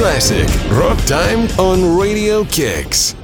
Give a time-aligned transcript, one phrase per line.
[0.00, 0.48] classic.
[0.70, 3.14] Rock time on Radio Kicks.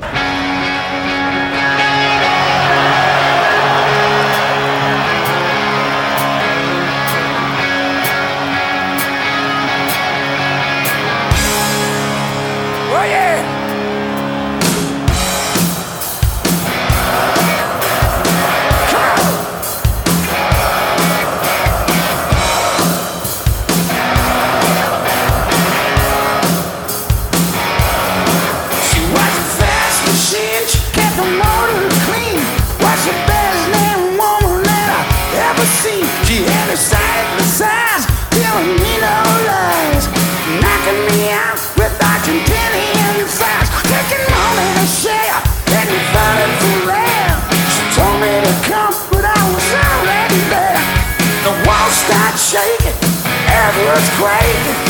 [53.96, 54.85] that's great.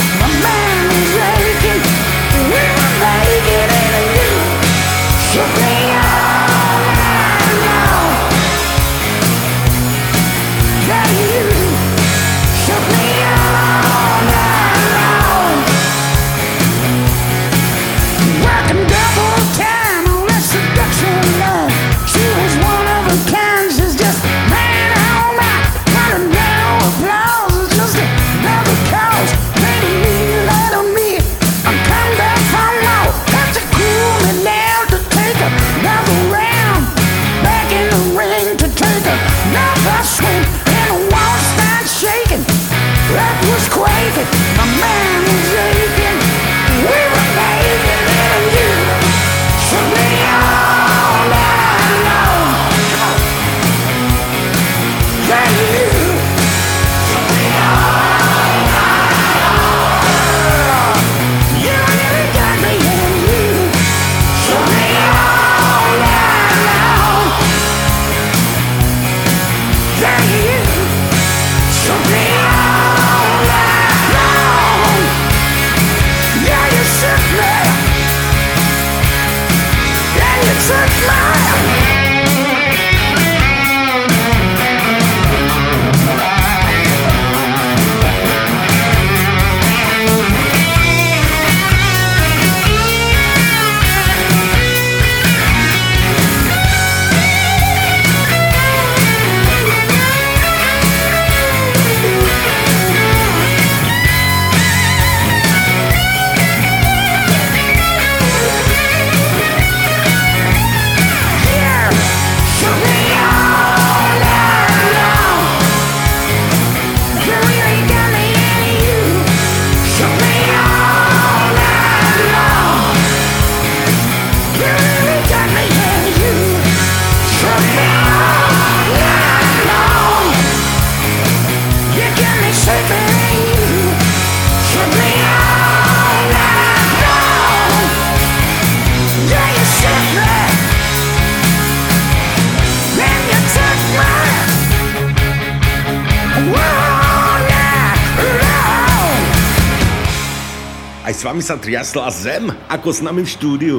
[151.06, 153.78] Aj s vami sa triasla zem, ako s nami v štúdiu.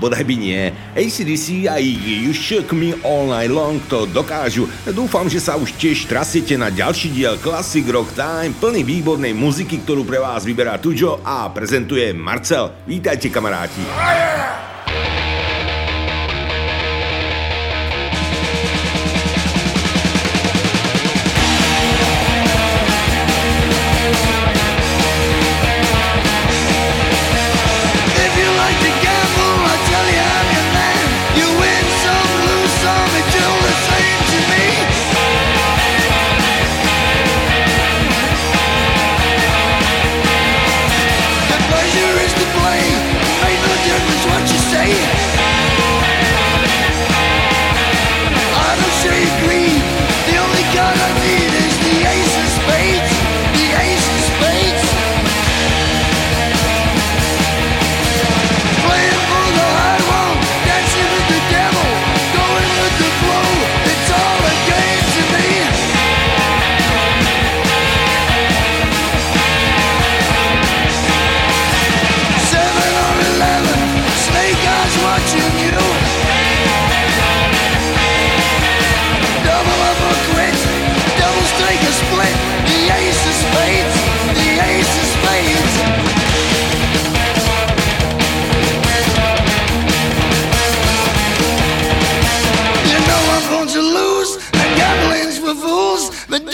[0.00, 0.72] Bodaj by nie.
[0.96, 4.64] ACDC a Iggy, You Shook Me All Night Long to dokážu.
[4.88, 9.84] Dúfam, že sa už tiež trasiete na ďalší diel Classic Rock Time, plný výbornej muziky,
[9.84, 12.72] ktorú pre vás vyberá Tujo a prezentuje Marcel.
[12.88, 13.84] Vítajte kamaráti.
[13.84, 14.73] Oh, yeah!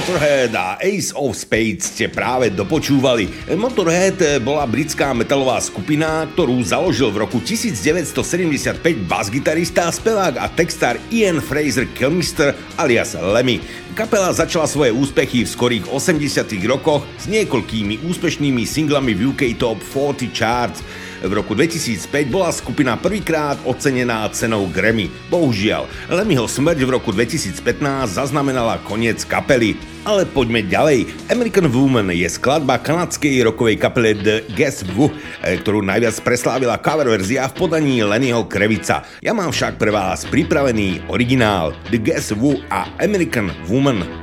[0.00, 3.52] Motorhead a Ace of Spades ste práve dopočúvali.
[3.52, 11.44] Motorhead bola britská metalová skupina, ktorú založil v roku 1975 basgitarista, spevák a textár Ian
[11.44, 13.60] Fraser Kilmister alias Lemmy.
[13.92, 19.84] Kapela začala svoje úspechy v skorých 80 rokoch s niekoľkými úspešnými singlami v UK Top
[19.84, 20.80] 40 Charts.
[21.20, 25.12] V roku 2005 bola skupina prvýkrát ocenená cenou Grammy.
[25.28, 27.60] Bohužiaľ, Lemmyho smrť v roku 2015
[28.08, 29.76] zaznamenala koniec kapely.
[30.08, 31.12] Ale poďme ďalej.
[31.28, 35.12] American Woman je skladba kanadskej rokovej kapele The Guess Who,
[35.44, 39.04] eh, ktorú najviac preslávila cover verzia v podaní Lennyho Krevica.
[39.20, 44.19] Ja mám však pre vás pripravený originál The Guess Who a American Woman.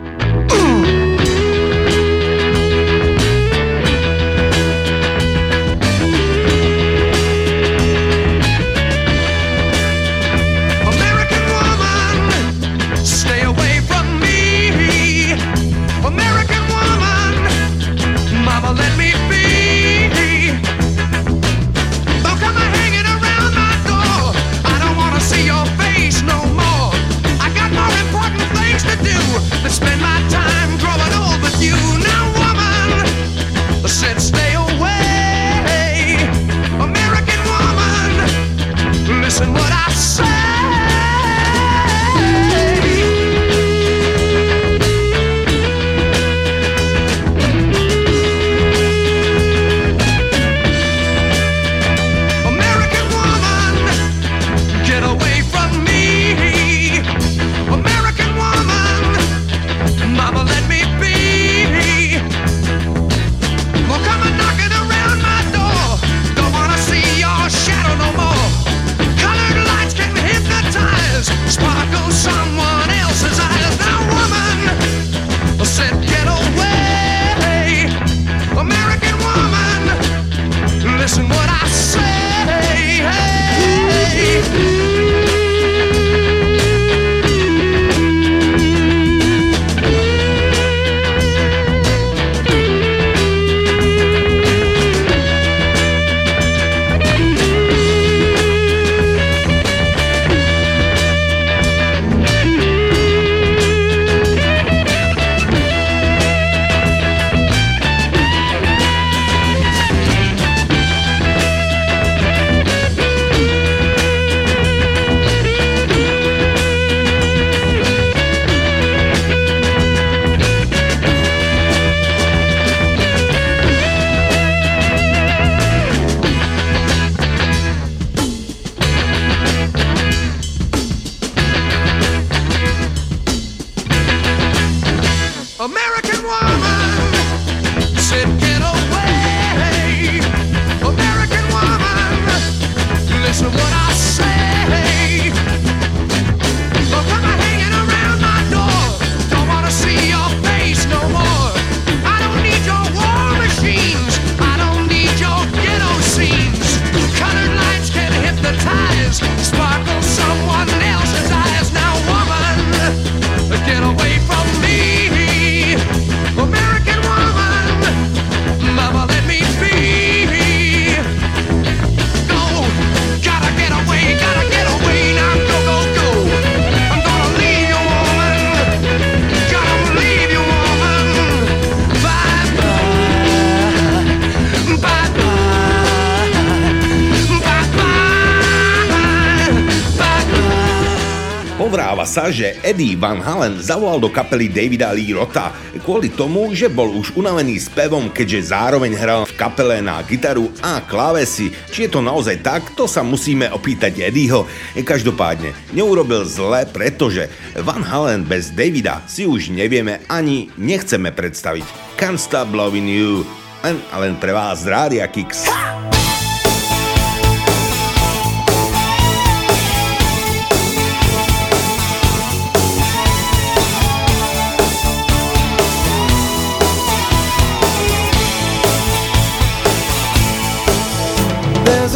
[192.77, 195.49] Eddie Van Halen zavolal do kapely Davida Lee Rota
[195.81, 200.77] kvôli tomu, že bol už unavený spevom, keďže zároveň hral v kapele na gitaru a
[200.85, 201.49] klávesy.
[201.73, 204.45] Či je to naozaj tak, to sa musíme opýtať Eddieho.
[204.77, 211.97] Každopádne, neurobil zle, pretože Van Halen bez Davida si už nevieme ani nechceme predstaviť.
[211.97, 213.25] Can't Stop Loving You,
[213.65, 215.49] len len pre vás Rádia Kicks.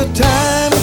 [0.01, 0.80] the time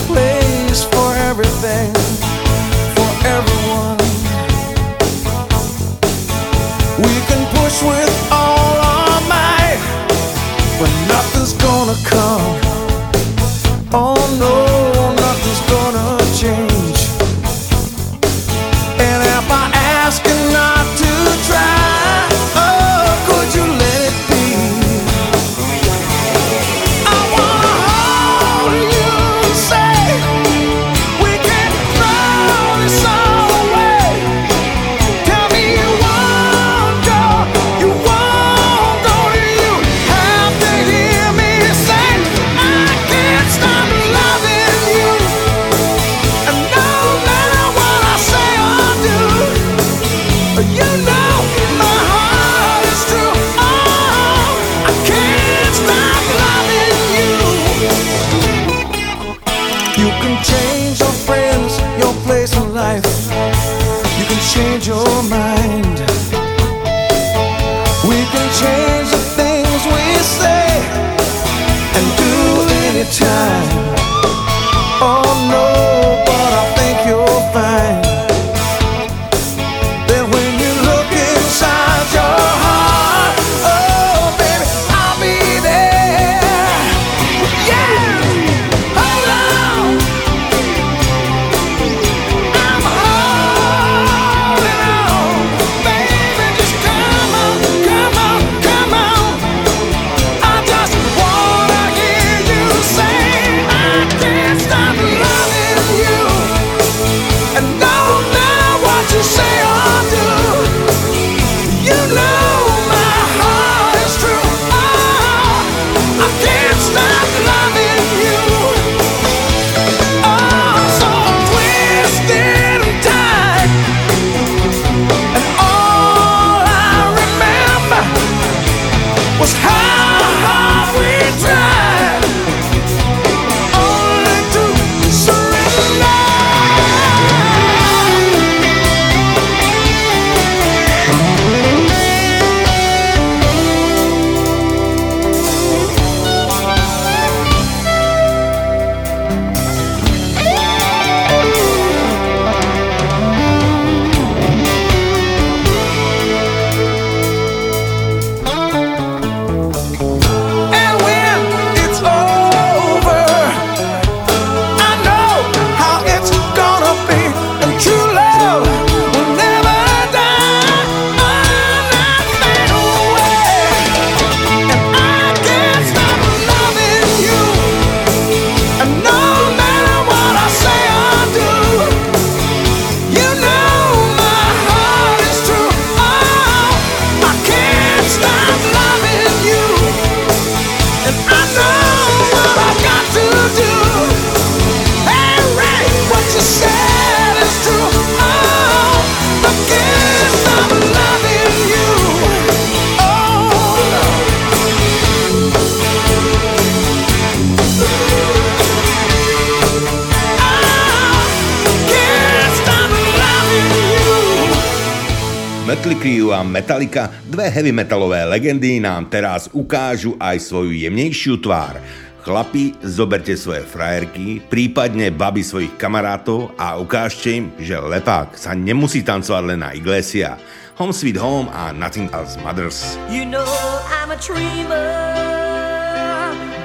[216.69, 221.81] Metallica, dve heavy metalové legendy nám teraz ukážu aj svoju jemnejšiu tvár.
[222.21, 229.01] Chlapi, zoberte svoje frajerky, prípadne baby svojich kamarátov a ukážte im, že lepák sa nemusí
[229.01, 230.37] tancovať len na Iglesia.
[230.77, 233.01] Home Sweet Home a Nothing Else Matters.
[233.09, 233.49] You know
[233.89, 234.93] I'm a dreamer,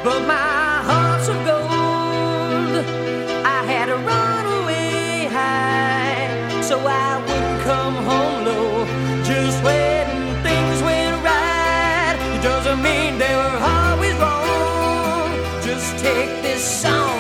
[0.03, 1.62] but my heart's gold.
[16.13, 17.12] Take me to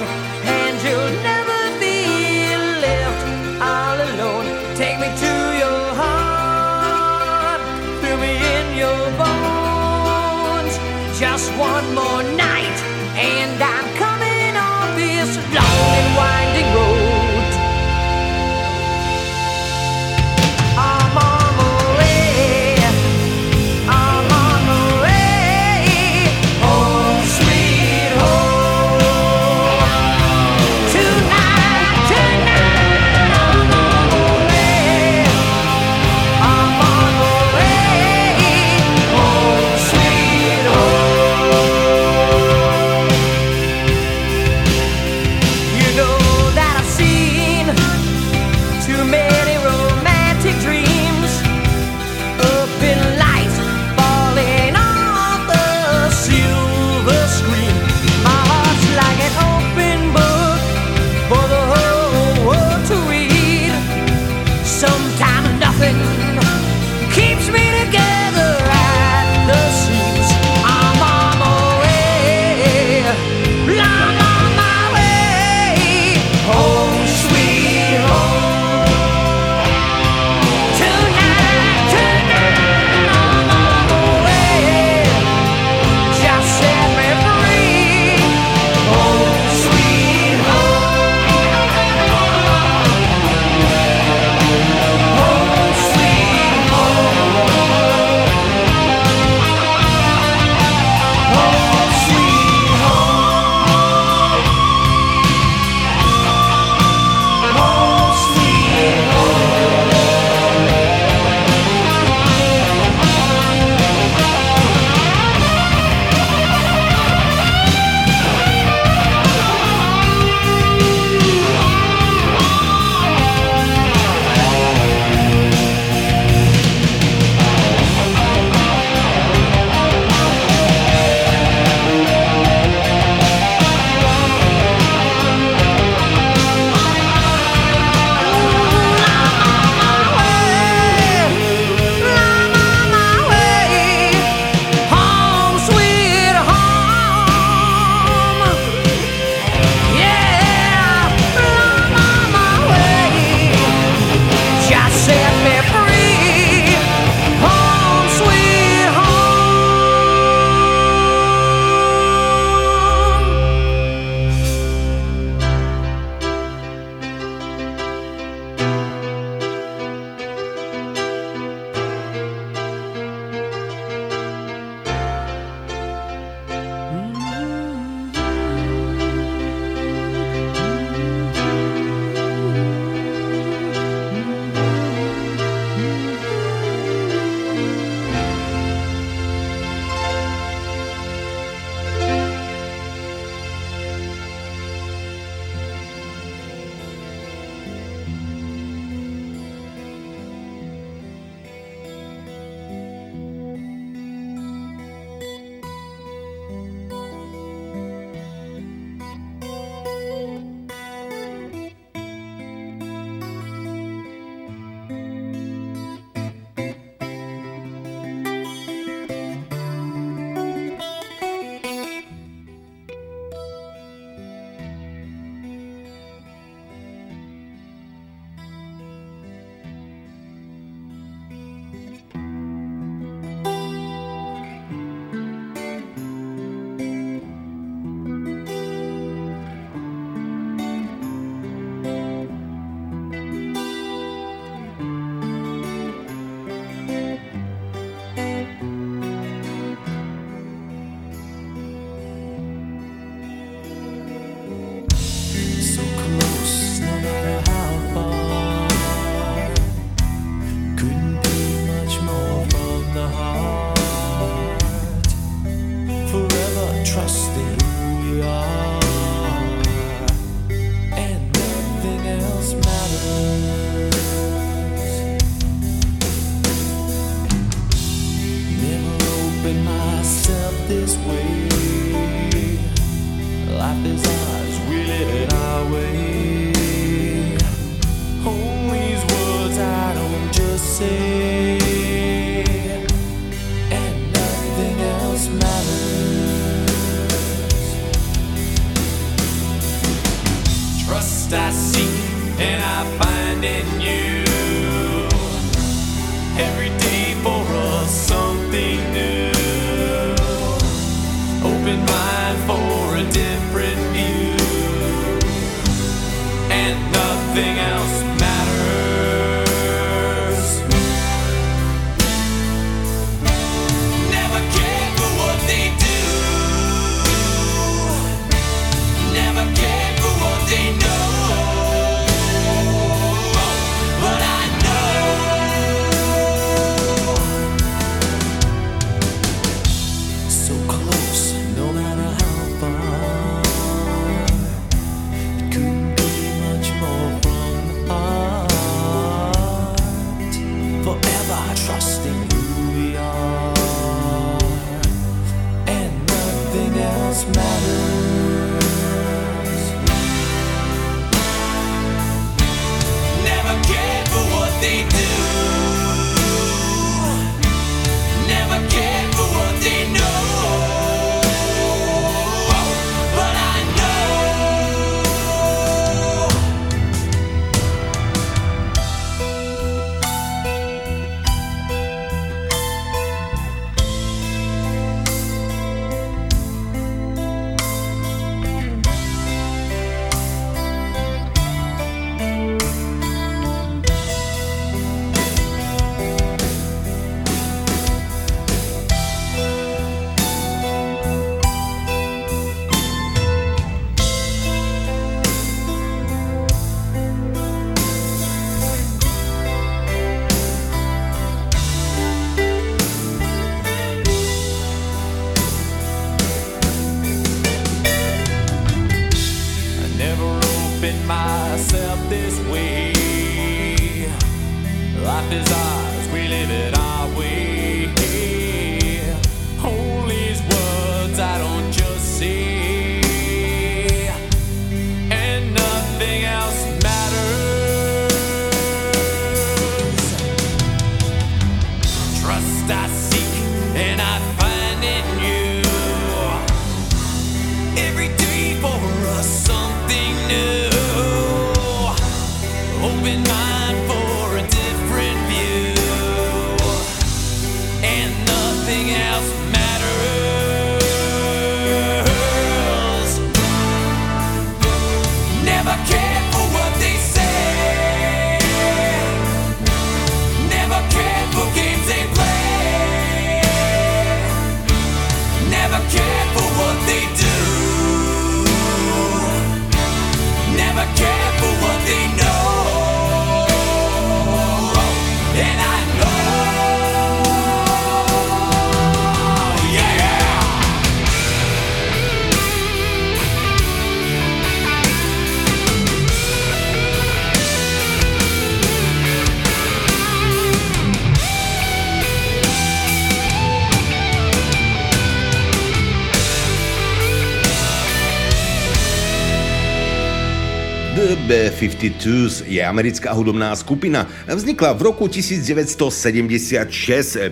[511.63, 514.03] 52s je americká hudobná skupina.
[514.27, 516.59] Vznikla v roku 1976.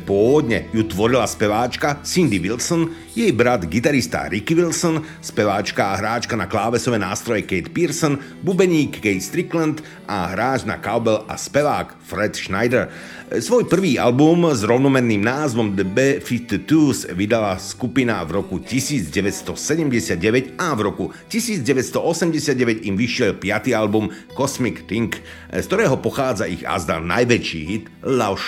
[0.08, 6.48] Pôvodne ju tvorila speváčka Cindy Wilson, jej brat gitarista Ricky Wilson, speváčka a hráčka na
[6.48, 12.88] klávesové nástroje Kate Pearson, bubeník Kate Strickland a hráč na kabel a spevák Fred Schneider.
[13.32, 20.82] Svoj prvý album s rovnomenným názvom The B-52s vydala skupina v roku 1979 a v
[20.84, 23.72] roku 1989 im vyšiel 5.
[23.72, 25.22] album Cosmic Think,
[25.54, 28.40] z ktorého pochádza ich azda najväčší hit Love.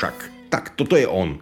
[0.49, 1.41] Tak toto je on.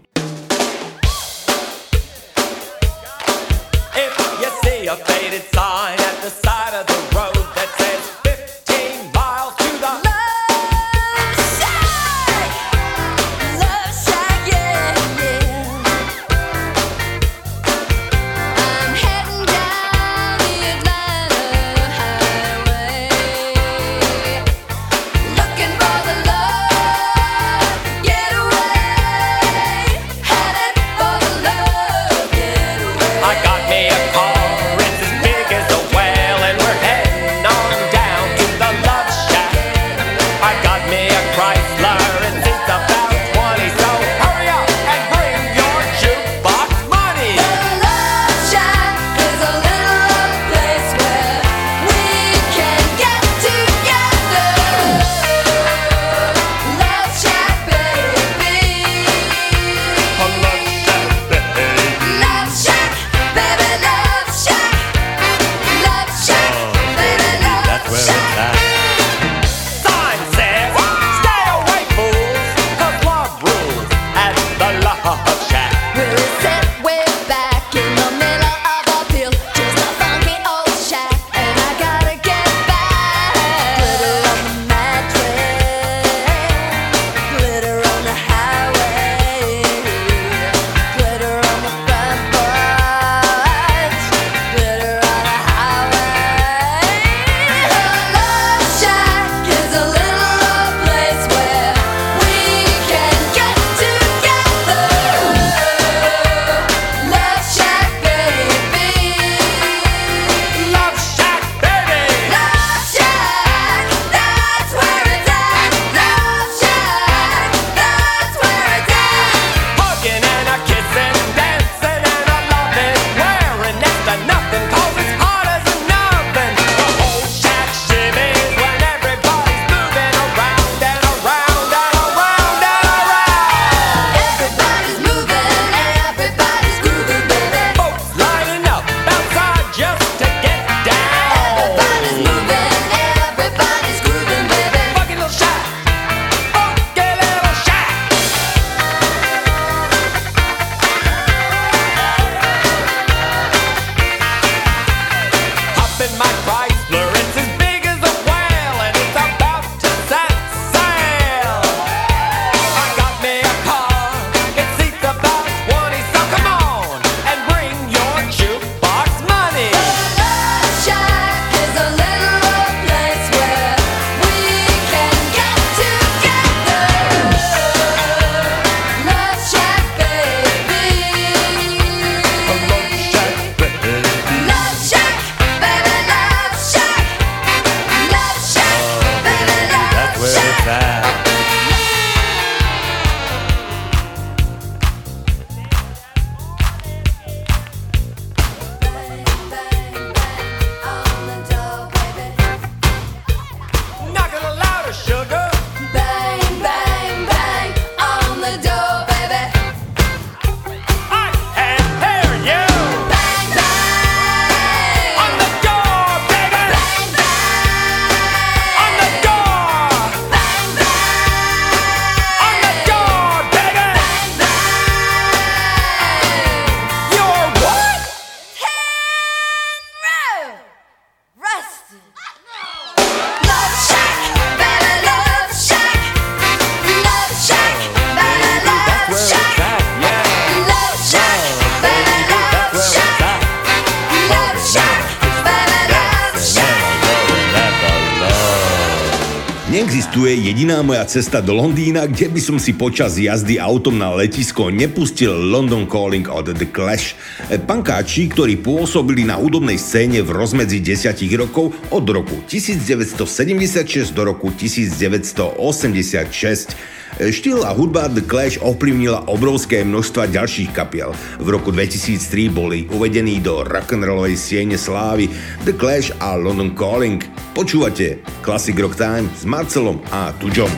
[251.11, 256.23] Cesta do Londýna, kde by som si počas jazdy autom na letisko nepustil London Calling
[256.31, 257.19] od The Clash.
[257.67, 264.55] Pankáči, ktorí pôsobili na údobnej scéne v rozmedzi 10 rokov od roku 1976 do roku
[264.55, 266.79] 1986.
[267.19, 271.11] Štýl a hudba The Clash ovplyvnila obrovské množstva ďalších kapiel.
[271.43, 275.27] V roku 2003 boli uvedení do rock'n'rollovej siene slávy
[275.67, 277.19] The Clash a London Calling.
[277.51, 280.71] Počúvate Classic Rock Time s Marcelom a Tudžom.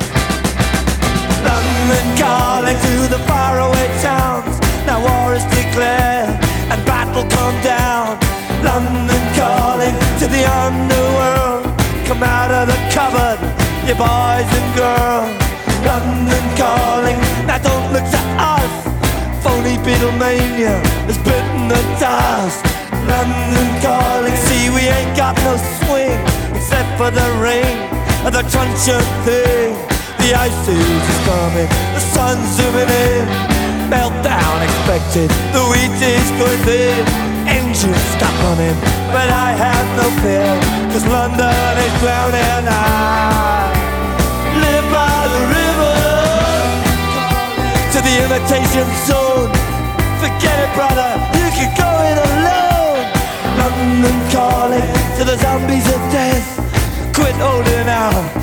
[1.83, 4.55] London calling to the faraway towns.
[4.87, 6.31] Now war is declared
[6.71, 8.15] and battle come down.
[8.63, 11.67] London calling to the underworld.
[12.07, 13.35] Come out of the cupboard,
[13.83, 15.35] you boys and girls.
[15.83, 18.71] London calling, now don't look to us.
[19.43, 22.63] Phony Beatlemania has bitten the dust.
[23.11, 26.15] London calling, see we ain't got no swing
[26.55, 27.75] except for the rain
[28.23, 29.92] and the truncheon thing.
[30.23, 33.27] The ice age is coming, the sun's zooming in.
[33.91, 37.03] Meltdown expected, the wheat is going thin.
[37.43, 38.79] Engines stop running,
[39.11, 40.47] but I have no fear,
[40.95, 42.63] cause London is drowning.
[42.71, 43.67] I
[44.63, 45.99] live by the river
[47.91, 49.51] to the imitation zone.
[50.23, 53.03] Forget it, brother, you can go it alone.
[53.59, 54.87] London calling
[55.19, 56.47] to the zombies of death.
[57.11, 58.42] Quit holding out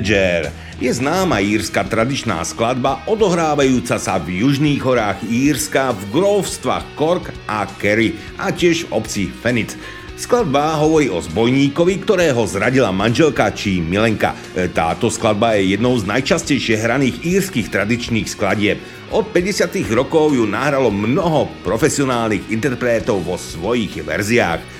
[0.00, 7.32] Jar je známa írska tradičná skladba odohrávajúca sa v južných horách Írska v grovstvách Cork
[7.48, 9.72] a Kerry a tiež v obci Fenit.
[10.16, 14.32] Skladba hovorí o zbojníkovi, ktorého zradila manželka či milenka.
[14.56, 18.80] E, Táto skladba je jednou z najčastejšie hraných írskych tradičných skladieb.
[19.12, 19.76] Od 50.
[19.92, 24.75] rokov ju nahralo mnoho profesionálnych interpretov vo svojich verziách.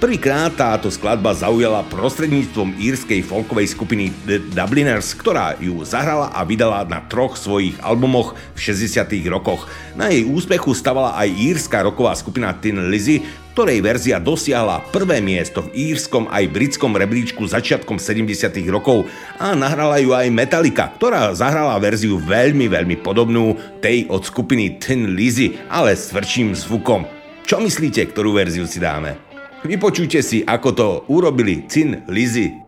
[0.00, 6.88] Prvýkrát táto skladba zaujala prostredníctvom írskej folkovej skupiny The Dubliners, ktorá ju zahrala a vydala
[6.88, 8.96] na troch svojich albumoch v 60.
[9.28, 9.68] rokoch.
[9.92, 13.20] Na jej úspechu stavala aj írska roková skupina Tin Lizzy,
[13.52, 18.56] ktorej verzia dosiahla prvé miesto v írskom aj britskom rebríčku začiatkom 70.
[18.72, 19.04] rokov
[19.36, 23.52] a nahrala ju aj Metallica, ktorá zahrala verziu veľmi, veľmi podobnú
[23.84, 27.04] tej od skupiny Tin Lizzy, ale s tvrdším zvukom.
[27.44, 29.29] Čo myslíte, ktorú verziu si dáme?
[29.60, 32.64] Vypočujte si, ako to urobili Tin Lizzy.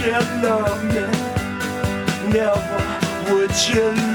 [0.00, 1.06] you love me?
[2.32, 4.09] Never would you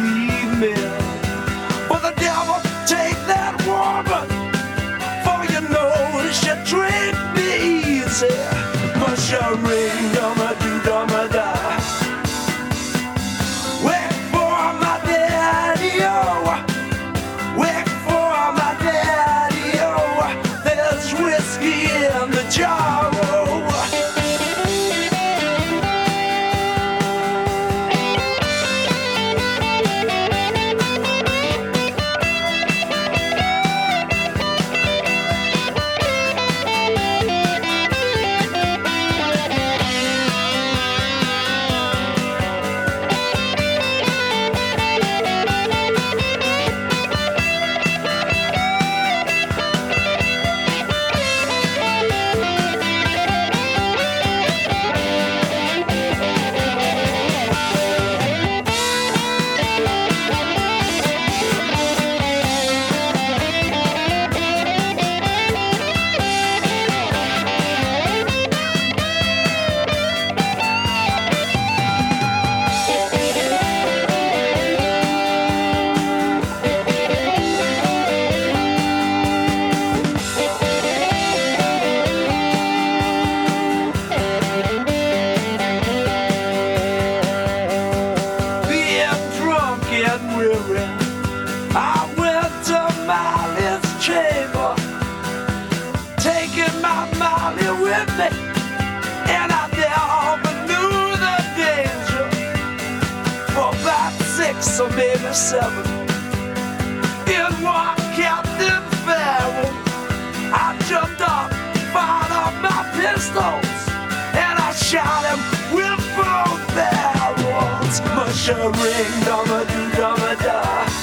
[118.48, 120.95] Ring, dama do, dama da.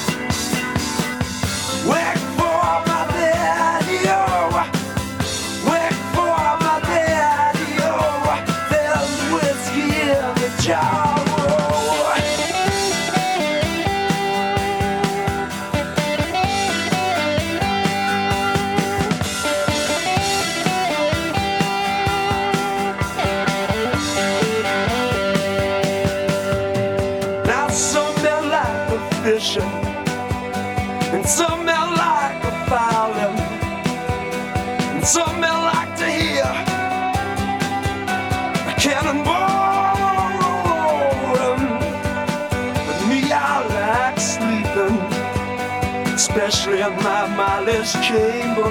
[47.83, 48.70] this chamber.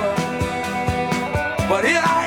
[1.67, 2.20] But here I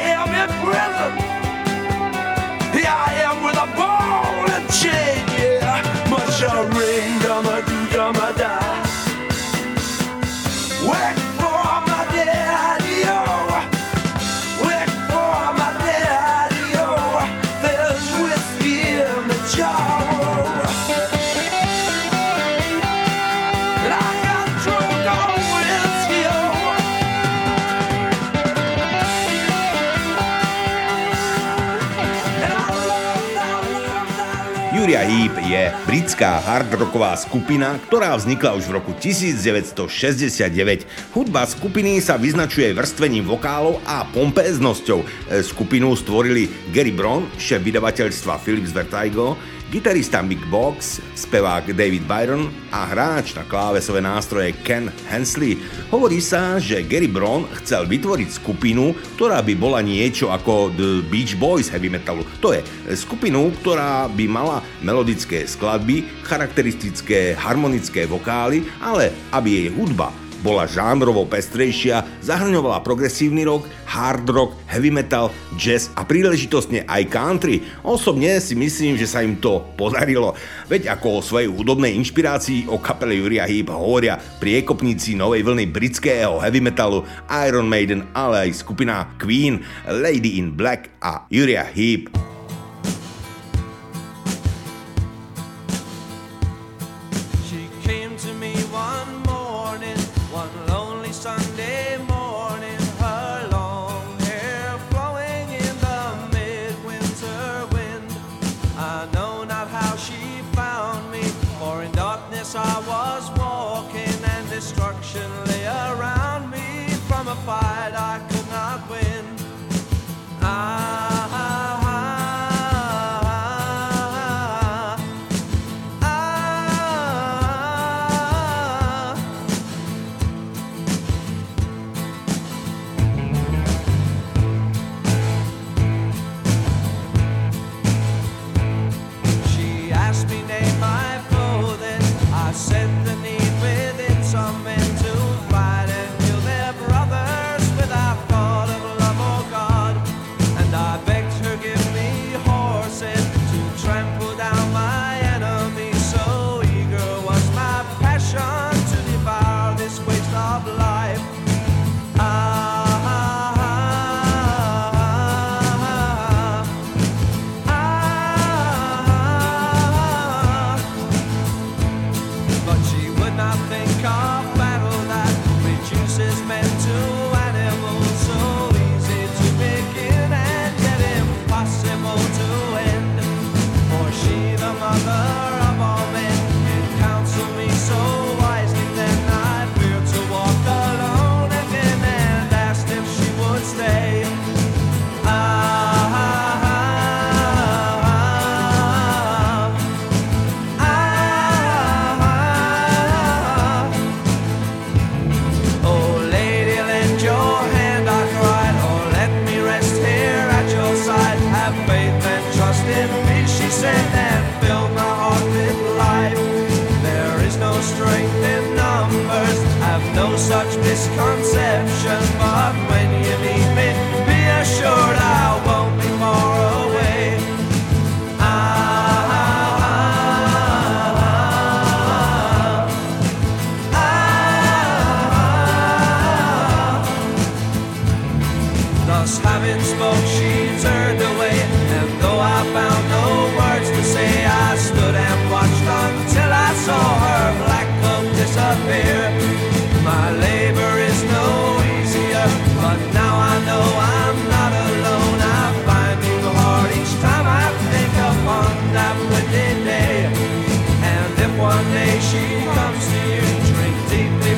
[34.74, 41.14] Uriah Heep je britská hardrocková skupina, ktorá vznikla už v roku 1969.
[41.14, 44.98] Hudba skupiny sa vyznačuje vrstvením vokálov a pompéznosťou.
[44.98, 45.06] E,
[45.46, 49.38] skupinu stvorili Gary Brown, šéf vydavateľstva Philips Vertigo,
[49.74, 55.58] Gitarista Mick Box, spevák David Byron a hráč na klávesové nástroje Ken Hensley.
[55.90, 61.34] Hovorí sa, že Gary Brown chcel vytvoriť skupinu, ktorá by bola niečo ako The Beach
[61.34, 62.22] Boys heavy metalu.
[62.38, 62.62] To je
[62.94, 70.14] skupinu, ktorá by mala melodické skladby, charakteristické harmonické vokály, ale aby jej hudba
[70.44, 77.64] bola žánrovo pestrejšia, zahrňovala progresívny rock, hard rock, heavy metal, jazz a príležitostne aj country.
[77.80, 80.36] Osobne si myslím, že sa im to podarilo.
[80.68, 86.36] Veď ako o svojej hudobnej inšpirácii o kapele Juria Heap hovoria priekopníci novej vlny britského
[86.44, 87.08] heavy metalu
[87.48, 92.12] Iron Maiden, ale aj skupina Queen, Lady in Black a Juria Heap.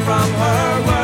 [0.07, 0.96] from her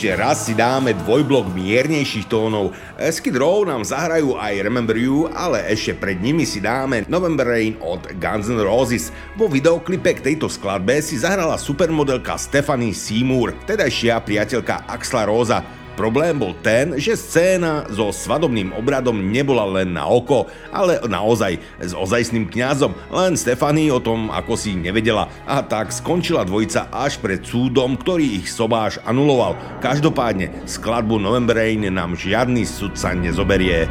[0.00, 2.72] ešte raz si dáme dvojblok miernejších tónov.
[2.96, 7.76] Skid Row nám zahrajú aj Remember You, ale ešte pred nimi si dáme November Rain
[7.84, 9.12] od Guns N' Roses.
[9.36, 15.60] Vo videoklipe k tejto skladbe si zahrala supermodelka Stephanie Seymour, tedajšia priateľka Axla Rosa.
[16.00, 21.92] Problém bol ten, že scéna so svadobným obradom nebola len na oko, ale naozaj s
[21.92, 27.44] ozajstným kňazom, len Stefany o tom ako si nevedela a tak skončila dvojica až pred
[27.44, 29.60] súdom, ktorý ich sobáš anuloval.
[29.84, 33.84] Každopádne skladbu November Rain nám žiadny sudca nezoberie.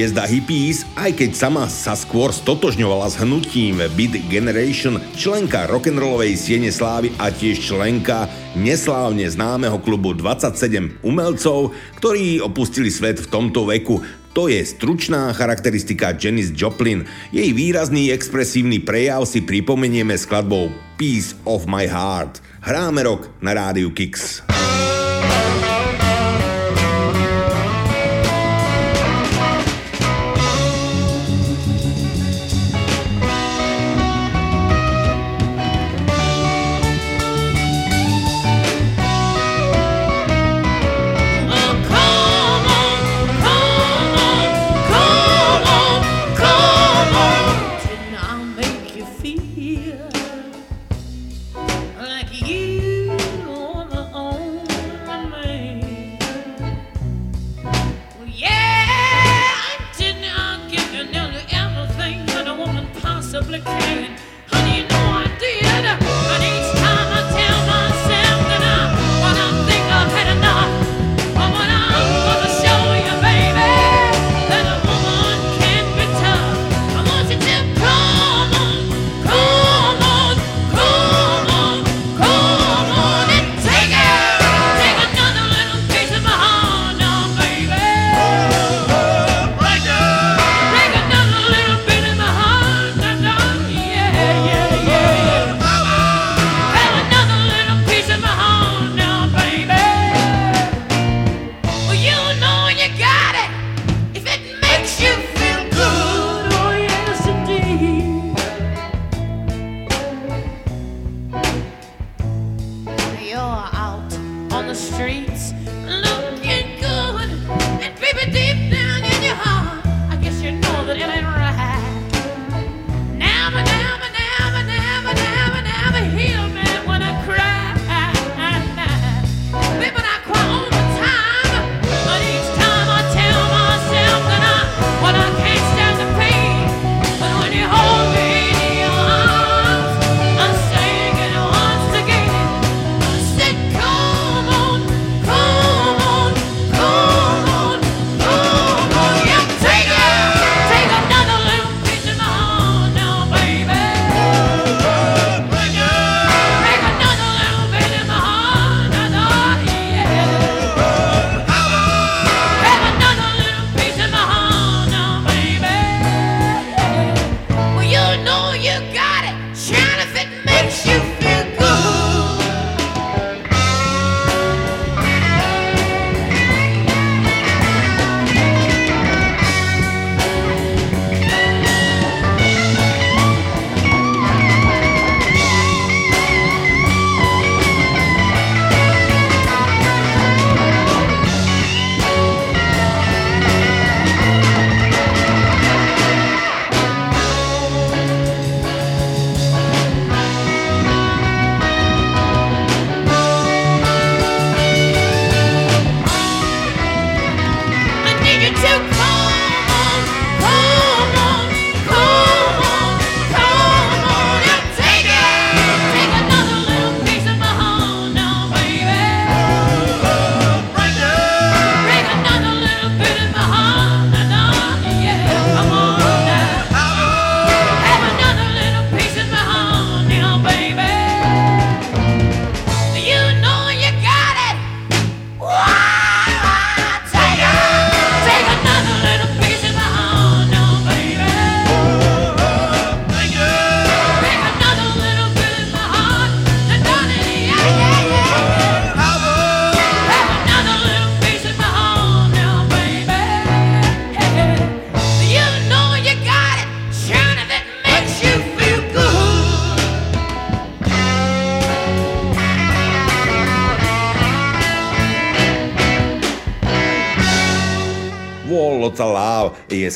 [0.00, 6.72] Hviezda hippies, aj keď sama sa skôr stotožňovala s hnutím Beat Generation, členka rock'n'rollovej siene
[6.72, 8.24] slávy a tiež členka
[8.56, 14.00] neslávne známeho klubu 27 umelcov, ktorí opustili svet v tomto veku.
[14.32, 17.04] To je stručná charakteristika Janis Joplin.
[17.28, 22.40] Jej výrazný expresívny prejav si pripomenieme skladbou Peace of My Heart.
[22.64, 24.40] Hráme rok na rádiu Kicks.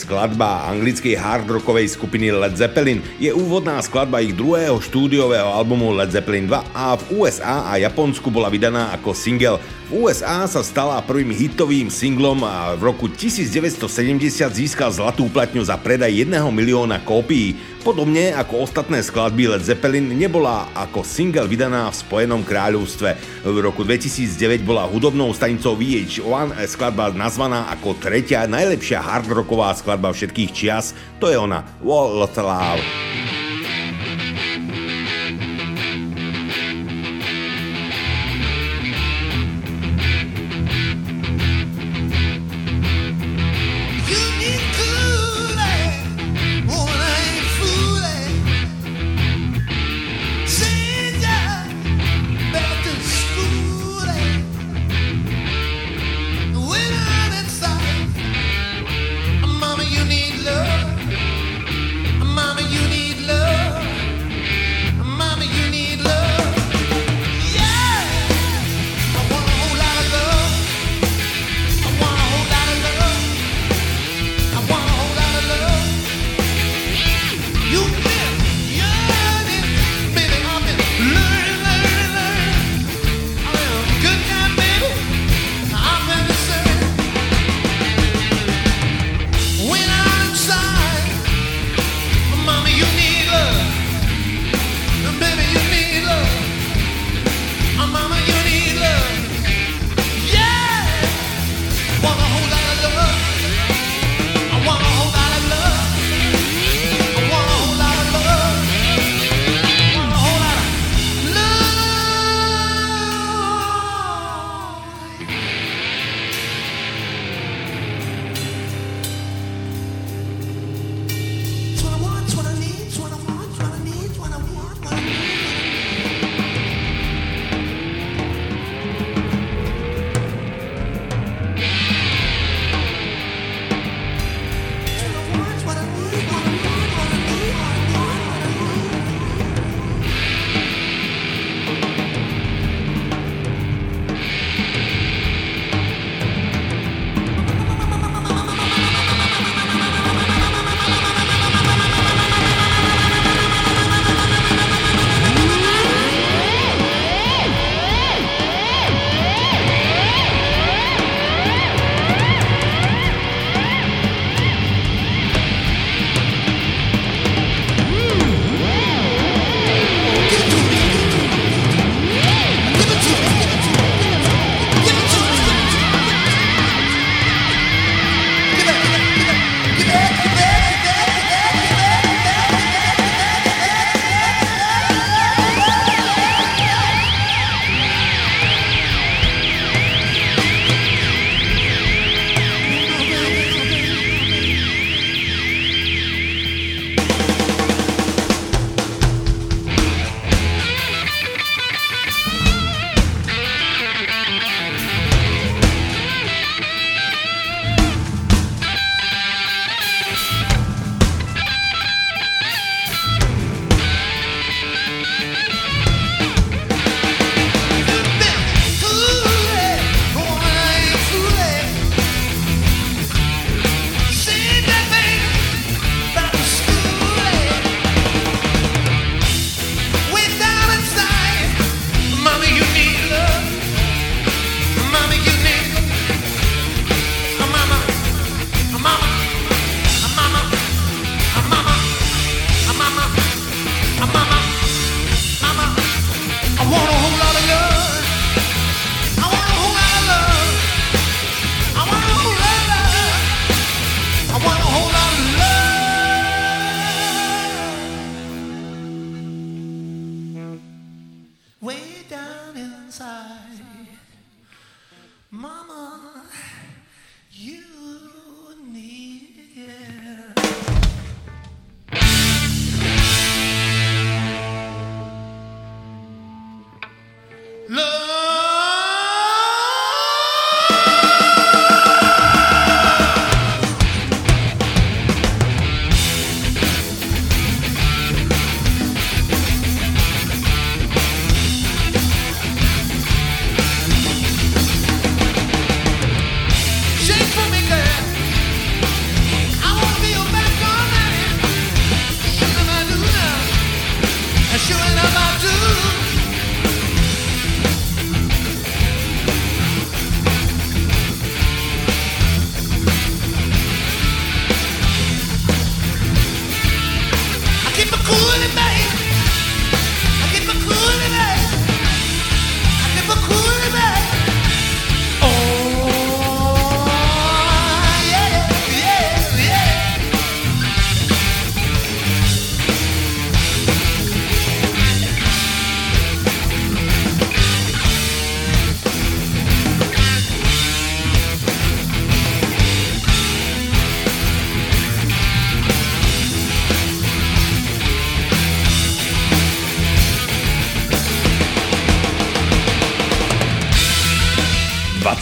[0.05, 3.01] Skladba anglickej hard rockovej skupiny Led Zeppelin.
[3.17, 8.29] Je úvodná skladba ich druhého štúdiového albumu Led Zeppelin 2 a v USA a Japonsku
[8.29, 9.57] bola vydaná ako single.
[9.89, 13.89] V USA sa stala prvým hitovým singlom a v roku 1970
[14.53, 17.57] získal zlatú platňu za predaj 1 milióna kópií.
[17.85, 23.13] Podobne ako ostatné skladby Led Zeppelin nebola ako single vydaná v Spojenom kráľovstve.
[23.45, 30.51] V roku 2009 bola hudobnou stanicou VH1 skladba nazvaná ako tretia najlepšia hardrocková skladba všetkých
[30.57, 30.97] čias.
[31.21, 33.34] To je ona, Wall of Love.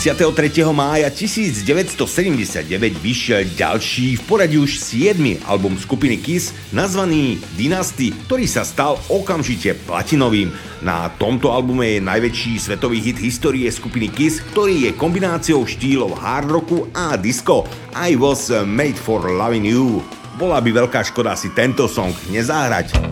[0.02, 0.66] 23.
[0.74, 1.62] mája 1979
[2.98, 5.14] vyšiel ďalší v poradí už 7.
[5.46, 10.50] album skupiny Kiss nazvaný Dynasty, ktorý sa stal okamžite platinovým.
[10.82, 16.50] Na tomto albume je najväčší svetový hit histórie skupiny Kiss, ktorý je kombináciou štýlov hard
[16.50, 17.62] rocku a disco.
[17.94, 20.02] I was made for loving you.
[20.34, 23.11] Bola by veľká škoda si tento song nezahrať.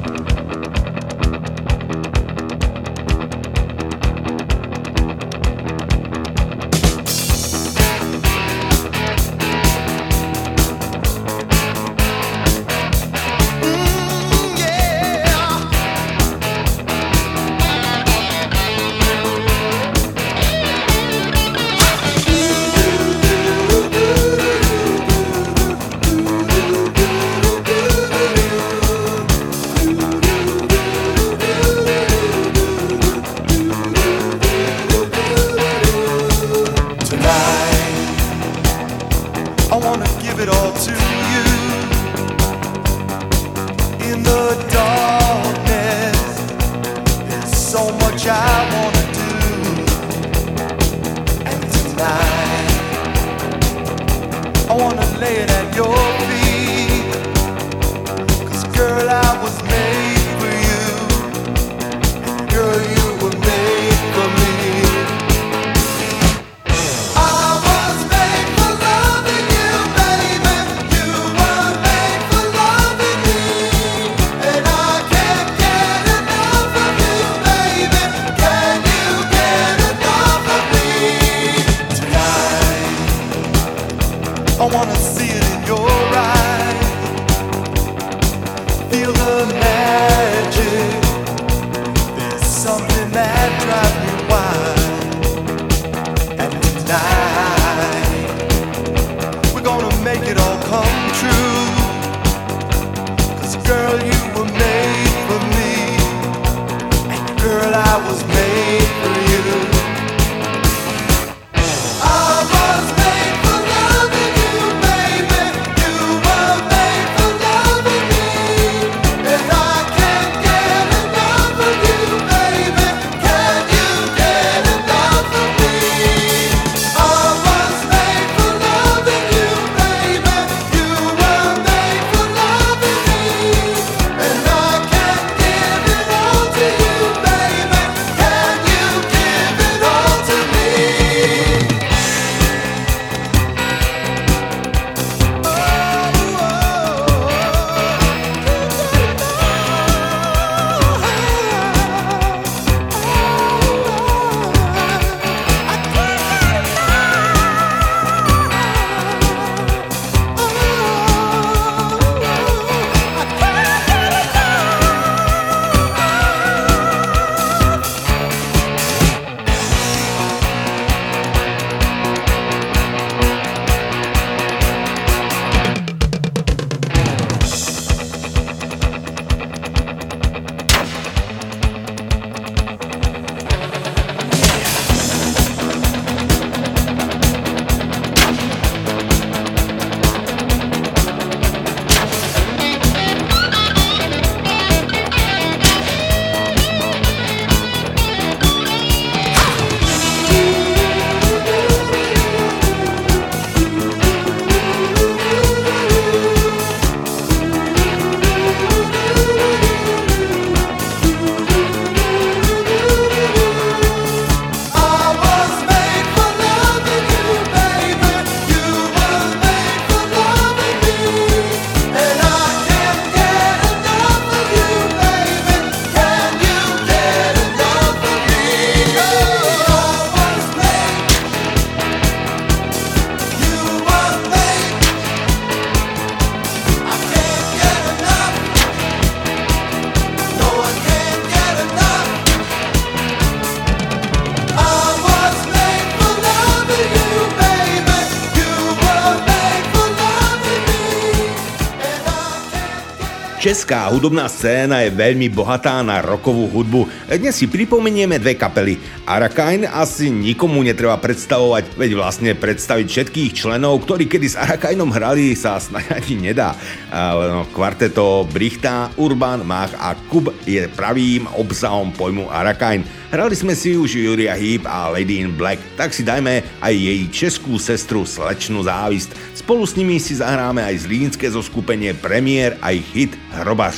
[253.91, 256.87] Hudobná scéna je veľmi bohatá na rokovú hudbu.
[257.11, 258.79] Dnes si pripomenieme dve kapely.
[259.03, 265.35] Arakain asi nikomu netreba predstavovať, veď vlastne predstaviť všetkých členov, ktorí kedy s Arakainom hrali,
[265.35, 266.55] sa snáď ani nedá.
[266.95, 272.87] No, kvarteto Brichta, Urban, Mach a Kub je pravým obsahom pojmu Arakain.
[273.11, 277.01] Hrali sme si už Juria Heep a Lady in Black, tak si dajme aj jej
[277.11, 279.11] českú sestru Slečnú závist.
[279.35, 283.19] Spolu s nimi si zahráme aj zlínske zoskupenie Premiér a ich hit
[283.51, 283.75] Hrobaš.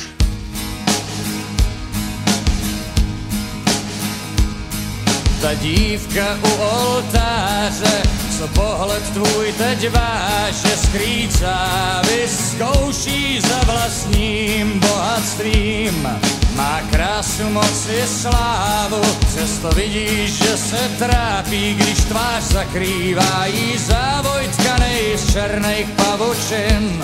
[5.41, 8.01] Ta dívka u oltáře,
[8.37, 16.09] co pohled tvůj teď váže skrýcá, vyzkouší za vlastním bohatstvím.
[16.55, 24.47] Má krásu, moc i slávu, přesto vidíš, že se trápí, když tvář zakrývá jí závoj
[24.47, 27.03] tkanej z černých pavučin.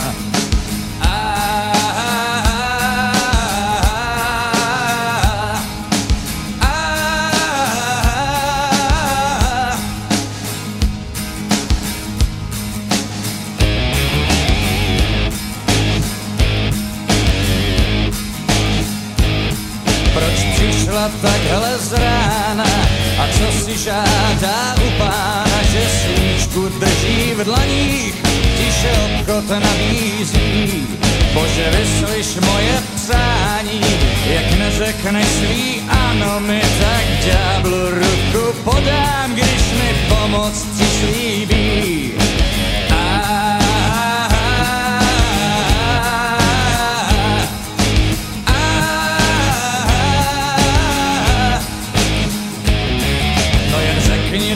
[21.22, 22.66] Takhle z rána
[23.20, 28.16] a co si žádá u pána, že svíčku drží v dlaních,
[28.58, 30.88] tiše obchod nabízí.
[31.34, 33.82] Bože, vyslyš moje přání,
[34.26, 42.19] jak neřekneš svý ano, mi tak ďáblu ruku podám, když mi pomoc přislíbí.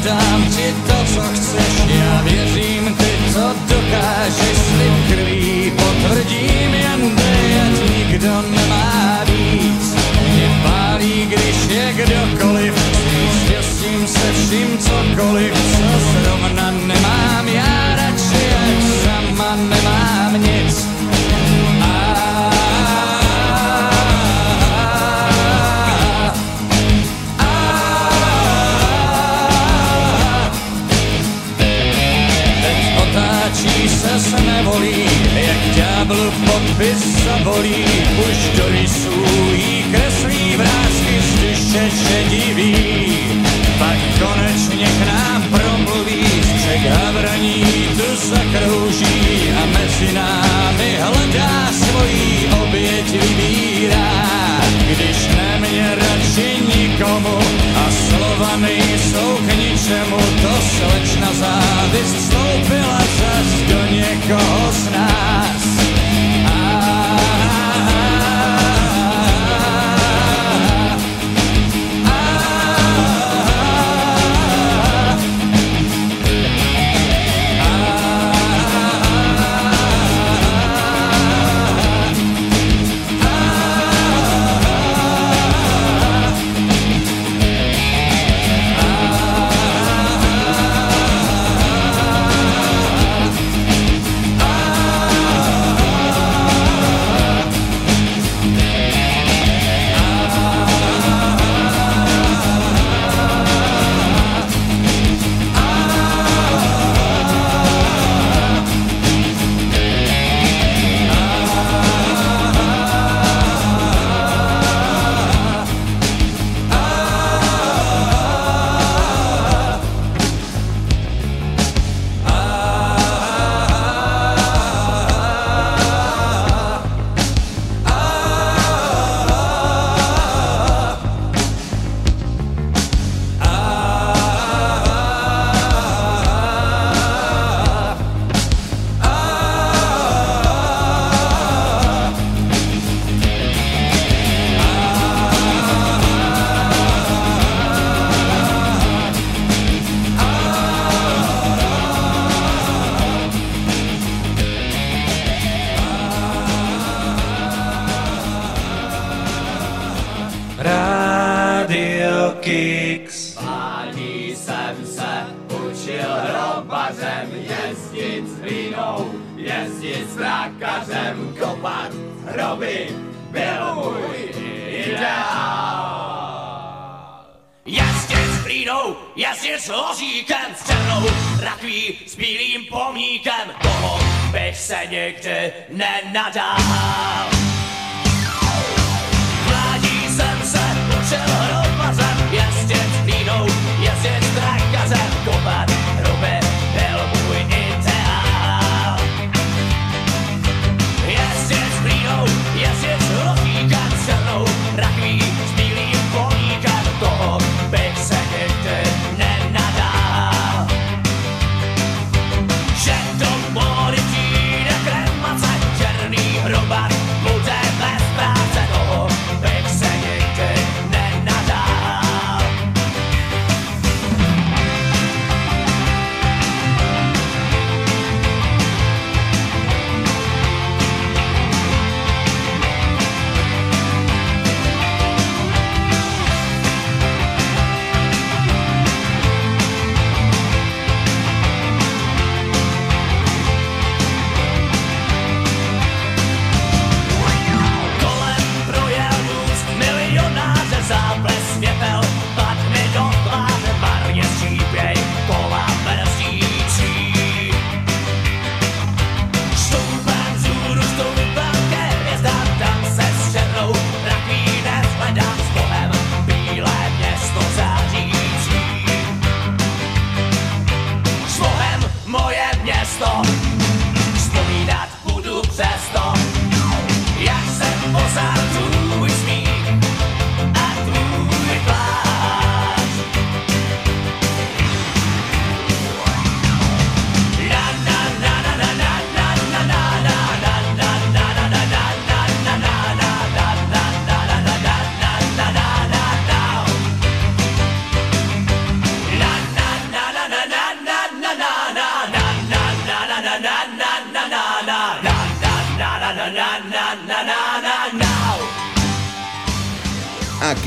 [0.04, 7.62] Dám ti to, co chceš, já věřím, ty to dokážeš, slib krví potvrdím, jen dej,
[7.62, 9.96] ať nikdo nemá víc.
[10.34, 12.74] Mě pálí, když je kdokoliv,
[13.44, 15.88] štěstím se vším cokoliv, co
[16.20, 20.73] zrovna nemám, já radši, jak sama nemám nic.
[36.74, 37.86] Podpis zabolí,
[38.30, 42.76] už do rysů jí kreslí vrázky zdyše šedivý.
[43.80, 47.64] Pak konečně k nám promluví, střek havraní
[47.98, 54.24] tu zakrouží a mezi námi hledá svojí oběť vybírá.
[54.88, 57.38] Když nemě radši nikomu
[57.76, 65.83] a slova nejsou k ničemu, to slečna závist vstoupila zas do někoho z nás.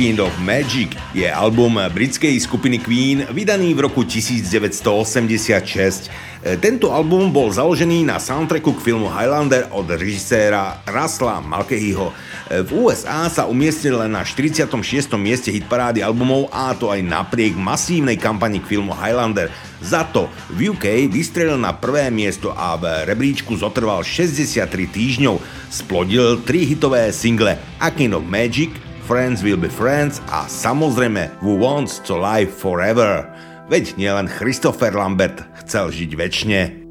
[0.07, 6.07] Kind of Magic je album britskej skupiny Queen vydaný v roku 1986.
[6.47, 12.15] E, Tento album bol založený na soundtracku k filmu Highlander od režiséra Russella Mulcahyho.
[12.15, 14.70] E, V USA sa umiestnil len na 46.
[15.19, 19.51] mieste hitparády albumov a to aj napriek masívnej kampani k filmu Highlander.
[19.83, 25.43] Za to v UK vystrelil na prvé miesto a v rebríčku zotrval 63 týždňov.
[25.66, 31.55] Splodil tri hitové single A Kind of Magic, Friends Will Be Friends a samozrejme Who
[31.62, 33.31] Wants to Live Forever.
[33.70, 36.85] Veď nielen Christopher Lambert chcel žiť väčšine.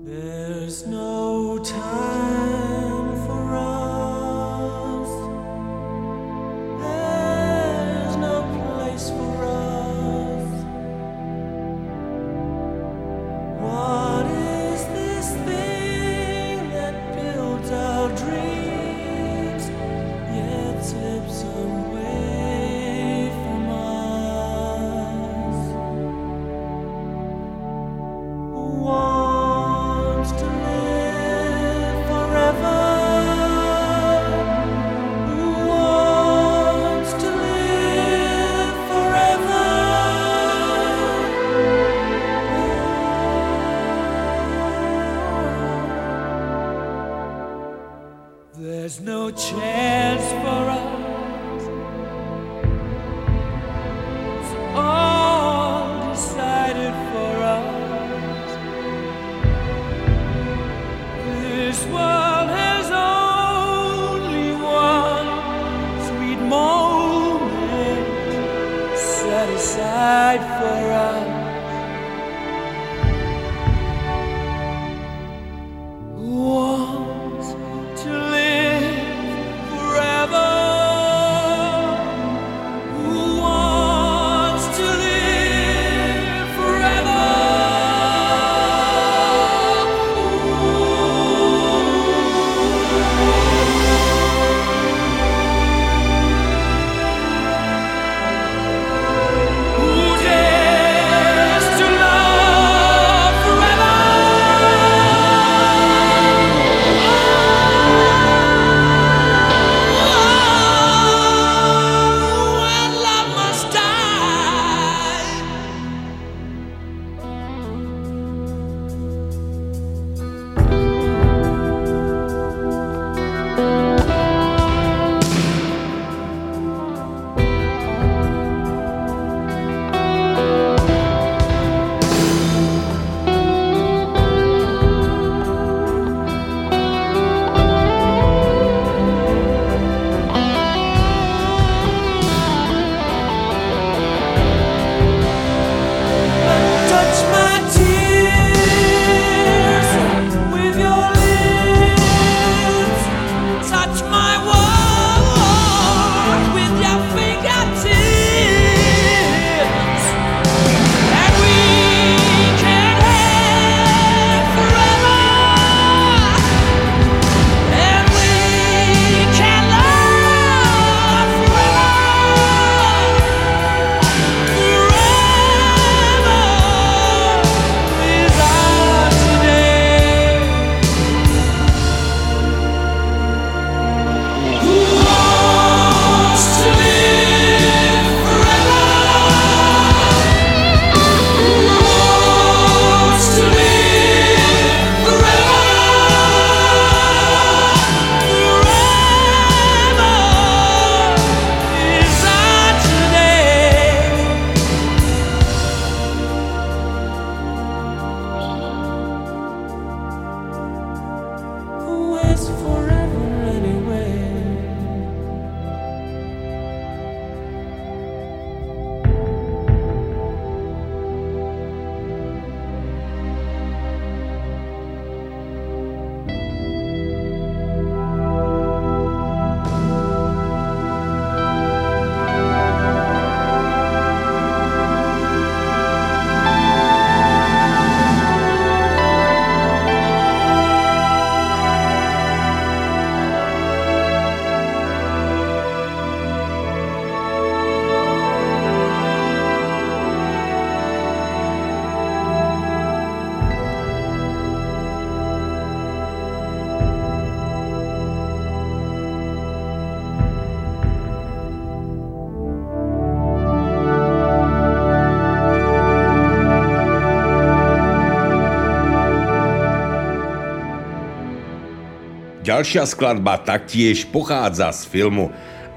[272.55, 275.27] Ďalšia skladba taktiež pochádza z filmu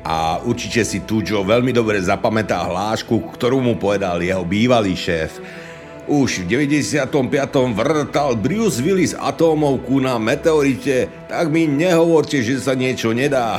[0.06, 5.42] a určite si Tujo veľmi dobre zapamätá hlášku, ktorú mu povedal jeho bývalý šéf.
[6.06, 7.02] Už v 95.
[7.74, 13.58] vrtal Bruce Willis atómovku na meteorite, tak mi nehovorte, že sa niečo nedá.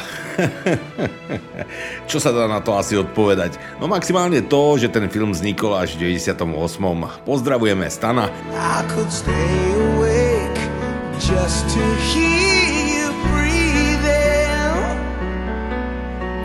[2.09, 3.59] Čo sa dá na to asi odpovedať?
[3.83, 6.39] No maximálne to, že ten film vznikol až v 98.
[7.27, 8.31] Pozdravujeme Stana.
[8.55, 10.55] I could stay awake
[11.19, 11.83] just to
[12.15, 12.28] hear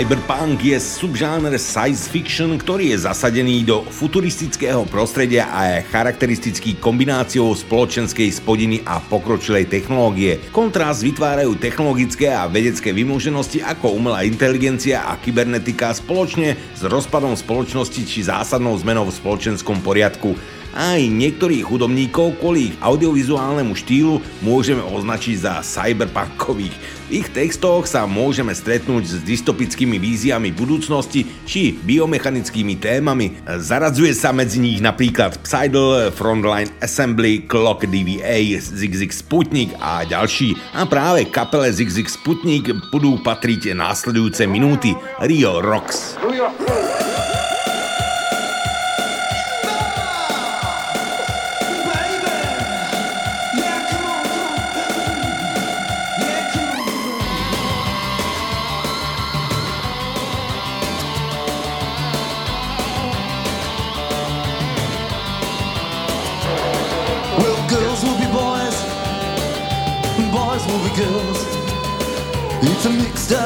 [0.00, 7.52] Cyberpunk je subžáner science fiction, ktorý je zasadený do futuristického prostredia a je charakteristický kombináciou
[7.52, 10.40] spoločenskej spodiny a pokročilej technológie.
[10.56, 18.00] Kontrast vytvárajú technologické a vedecké vymoženosti ako umelá inteligencia a kybernetika spoločne s rozpadom spoločnosti
[18.00, 20.32] či zásadnou zmenou v spoločenskom poriadku
[20.74, 27.00] aj niektorých hudobníkov kvôli ich audiovizuálnemu štýlu môžeme označiť za cyberpunkových.
[27.10, 33.34] V ich textoch sa môžeme stretnúť s dystopickými víziami budúcnosti či biomechanickými témami.
[33.42, 40.54] Zaradzuje sa medzi nich napríklad Psydle, Frontline Assembly, Clock DVA, ZigZig Sputnik a ďalší.
[40.78, 46.14] A práve kapele ZigZig Sputnik budú patriť následujúce minúty Rio Rocks.
[46.22, 47.09] Well,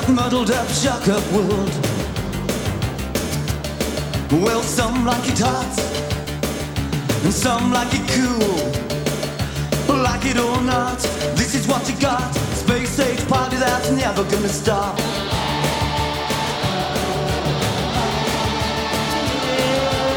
[0.05, 1.71] up, muddled up, shock up world.
[4.31, 5.79] Well, some like it hot,
[7.25, 8.73] and some like it cool.
[10.03, 10.99] Like it or not,
[11.37, 12.35] this is what you got.
[12.55, 14.99] Space age party that's never gonna stop.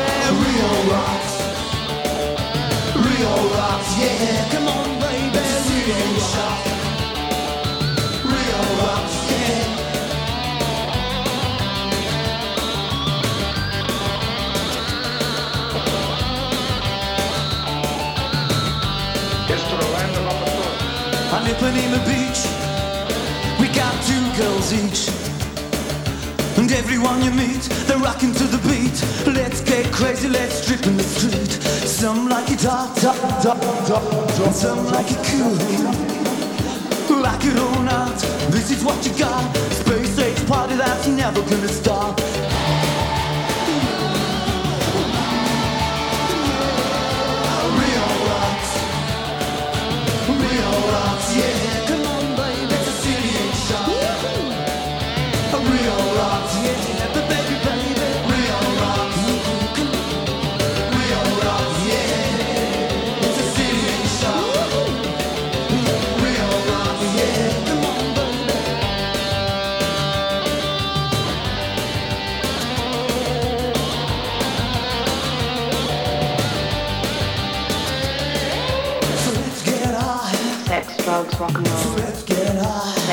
[0.02, 1.34] Yeah, Rio rocks.
[2.96, 4.50] Rio rocks, yeah.
[4.52, 5.38] Come on, baby.
[5.78, 6.00] Rio
[6.34, 6.72] rocks.
[8.26, 9.77] Rio rocks, yeah.
[21.48, 22.42] Ipanema Beach,
[23.60, 25.08] we got two girls each.
[26.58, 28.98] And everyone you meet, they're rocking to the beat.
[29.34, 31.52] Let's get crazy, let's strip in the street.
[31.88, 34.54] Some like it hot, hot, hot, hot, hot.
[34.54, 36.18] Some like it cool.
[37.22, 38.20] Like it or not,
[38.52, 39.56] this is what you got.
[39.72, 42.20] Space age party that's never gonna stop.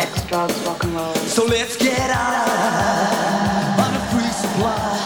[0.05, 1.14] Sex, drugs, rock and roll.
[1.14, 4.98] So let's get high on a free supply.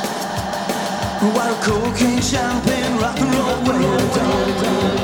[1.36, 4.97] While cocaine, champagne, rock and roll,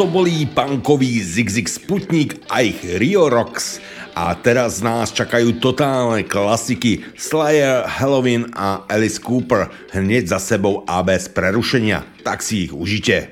[0.00, 3.84] toto boli punkový Zigzig Sputnik a ich Rio Rocks.
[4.16, 11.04] A teraz nás čakajú totálne klasiky Slayer, Halloween a Alice Cooper hneď za sebou a
[11.04, 12.08] bez prerušenia.
[12.24, 13.28] Tak si ich užite.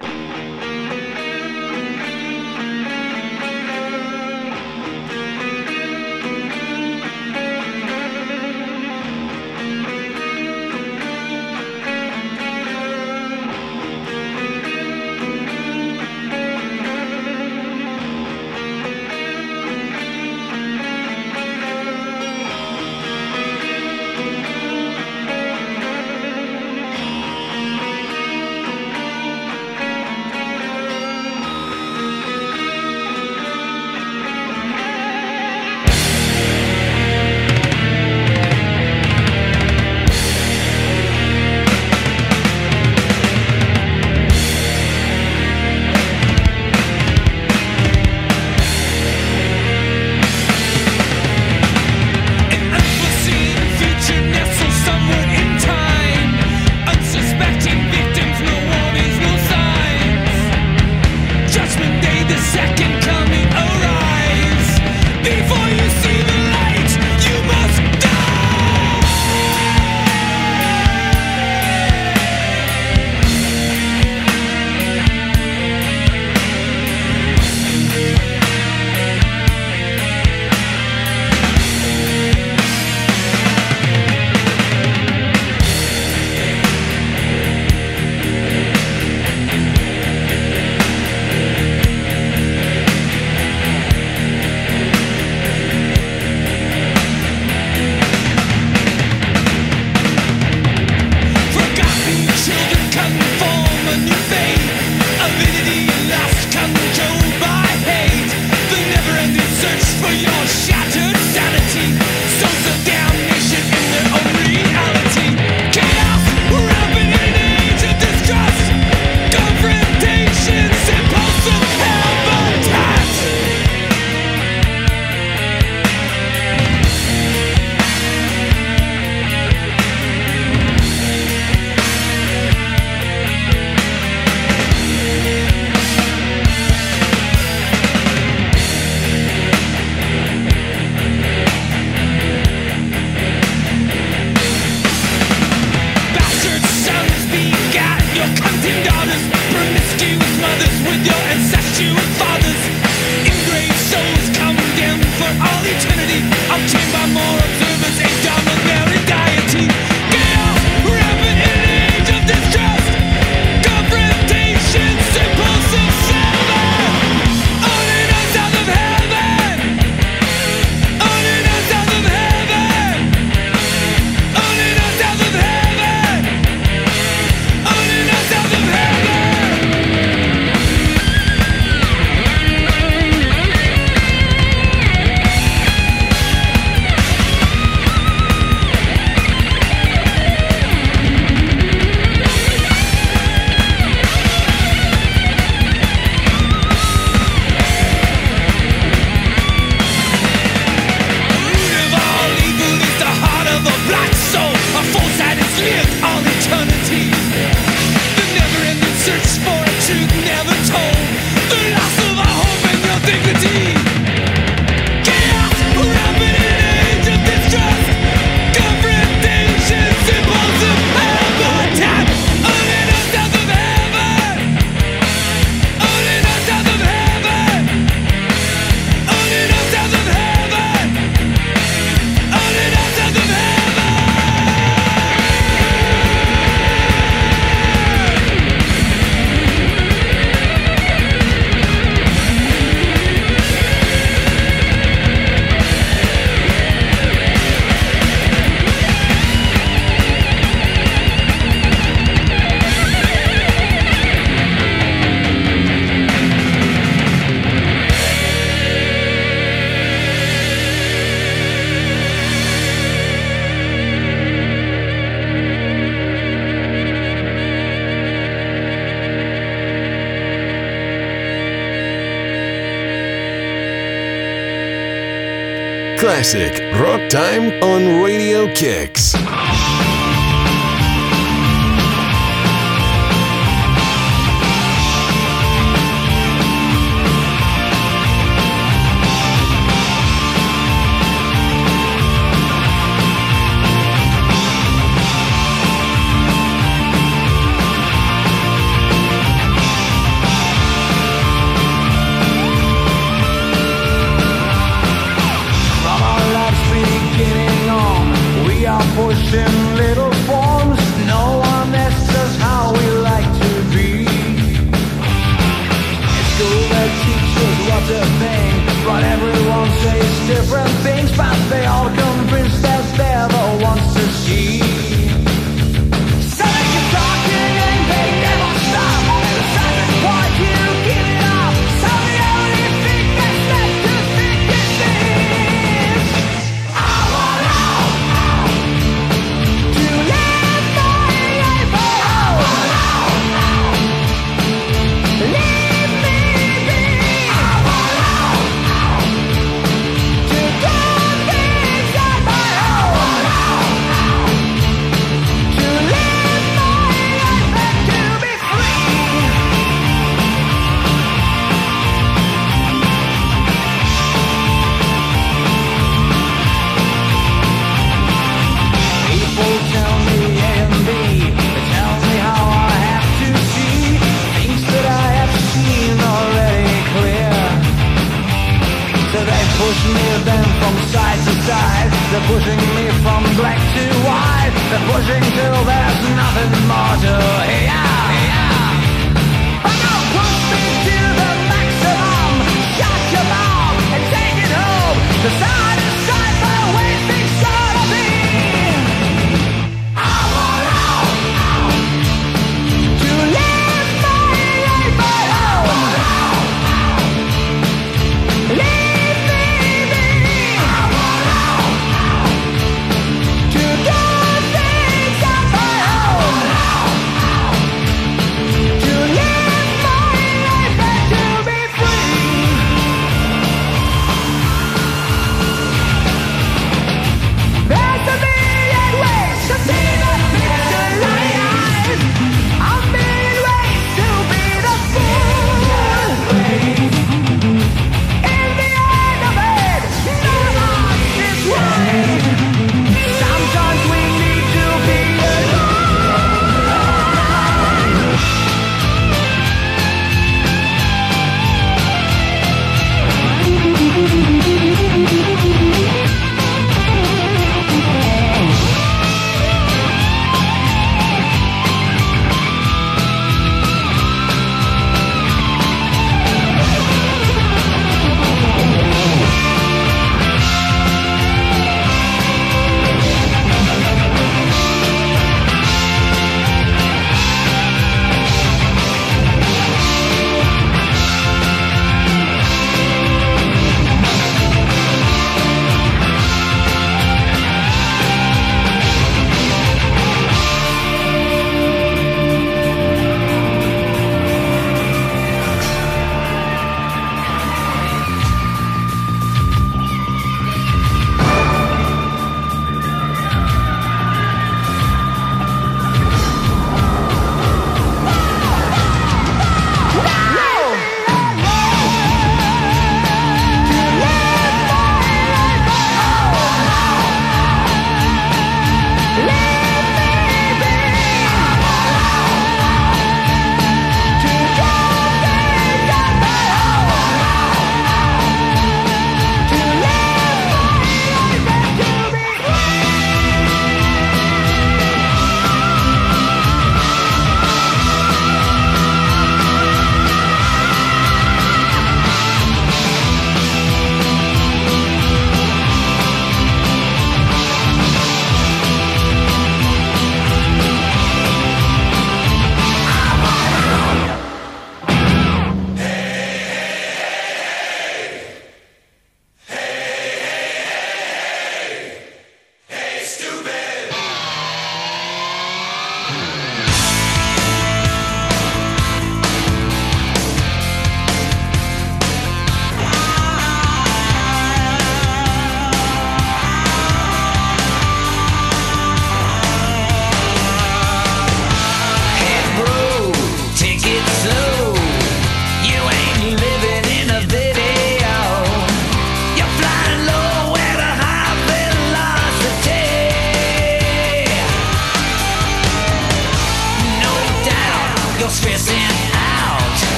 [276.18, 279.14] Classic Rock Time on Radio Kicks.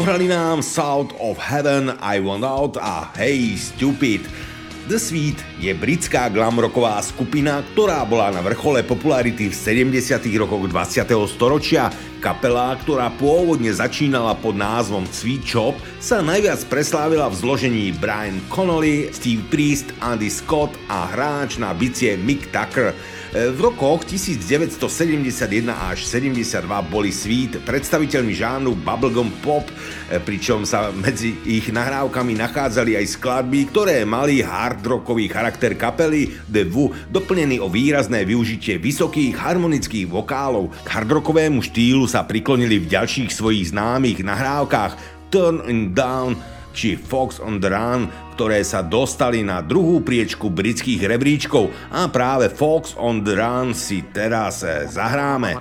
[0.00, 4.24] Dohrali nám South of Heaven, I Want Out a Hey Stupid.
[4.88, 9.54] The Sweet je britská glam rocková skupina, ktorá bola na vrchole popularity v
[9.92, 10.24] 70.
[10.40, 11.04] rokoch 20.
[11.28, 11.92] storočia.
[12.24, 19.12] Kapela, ktorá pôvodne začínala pod názvom Sweet Shop, sa najviac preslávila v zložení Brian Connolly,
[19.12, 22.96] Steve Priest, Andy Scott a hráč na bicie Mick Tucker.
[23.30, 29.62] V rokoch 1971 až 72 boli Sweet predstaviteľmi žánru bubblegum pop,
[30.26, 36.66] pričom sa medzi ich nahrávkami nachádzali aj skladby, ktoré mali hard rockový charakter kapely The
[36.74, 40.74] Who, doplnený o výrazné využitie vysokých harmonických vokálov.
[40.82, 44.98] K hardrockovému štýlu sa priklonili v ďalších svojich známych nahrávkach
[45.30, 46.34] Turn and Down
[46.74, 52.48] či Fox on the Run, ktoré sa dostali na druhú priečku britských rebríčkov a práve
[52.48, 55.60] Fox on the Run si teraz zahráme.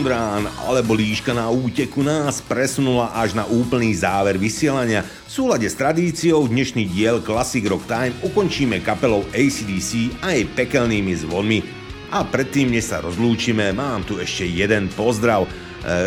[0.00, 5.04] Fox on Run alebo líška na úteku nás presunula až na úplný záver vysielania.
[5.28, 11.12] V súlade s tradíciou dnešný diel Classic Rock Time ukončíme kapelou ACDC a jej pekelnými
[11.20, 11.60] zvonmi.
[12.16, 15.44] A predtým, než sa rozlúčime, mám tu ešte jeden pozdrav.
[15.44, 15.48] E,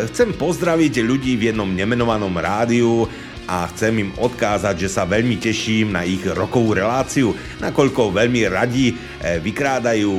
[0.10, 3.06] chcem pozdraviť ľudí v jednom nemenovanom rádiu,
[3.48, 8.91] a chcem im odkázať, že sa veľmi teším na ich rokovú reláciu, nakoľko veľmi radi
[8.91, 10.14] e, vykrádajú